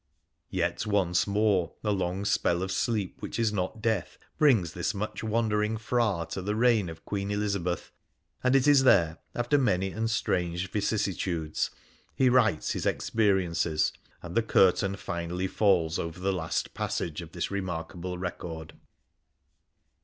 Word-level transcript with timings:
Yet 0.49 0.87
once 0.87 1.27
more, 1.27 1.73
a 1.83 1.91
long 1.91 2.25
spell 2.25 2.63
of 2.63 2.71
sleep, 2.71 3.17
which 3.19 3.37
is 3.37 3.53
not 3.53 3.83
death, 3.83 4.17
brings 4.39 4.73
this 4.73 4.95
much 4.95 5.23
wandering 5.23 5.77
Bhra 5.77 6.27
to 6.29 6.41
the 6.41 6.55
reign 6.55 6.89
of 6.89 7.05
Queen 7.05 7.29
Elizabeth, 7.29 7.91
and 8.43 8.55
it 8.55 8.67
is 8.67 8.83
there, 8.83 9.19
after 9.35 9.59
many 9.59 9.91
and 9.91 10.09
strange 10.09 10.67
vicissitudes, 10.71 11.69
he 12.15 12.29
writes 12.29 12.71
his 12.71 12.87
experiences, 12.87 13.93
and 14.23 14.33
the 14.33 14.41
curtain 14.41 14.95
finally 14.95 15.45
falls 15.45 15.99
over 15.99 16.19
the 16.19 16.33
last 16.33 16.73
passage 16.73 17.21
of 17.21 17.33
this 17.33 17.51
remarkable 17.51 18.17
record. 18.17 18.73